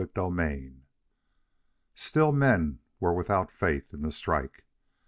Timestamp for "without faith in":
3.13-4.01